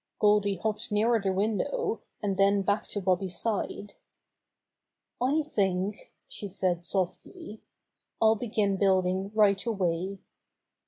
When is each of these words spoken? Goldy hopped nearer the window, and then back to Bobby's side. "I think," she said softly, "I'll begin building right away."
Goldy 0.17 0.55
hopped 0.55 0.91
nearer 0.91 1.19
the 1.21 1.31
window, 1.31 2.01
and 2.23 2.35
then 2.35 2.63
back 2.63 2.85
to 2.87 2.99
Bobby's 3.01 3.37
side. 3.37 3.93
"I 5.21 5.43
think," 5.43 6.11
she 6.27 6.47
said 6.49 6.83
softly, 6.83 7.61
"I'll 8.19 8.33
begin 8.35 8.77
building 8.77 9.29
right 9.35 9.63
away." 9.63 10.17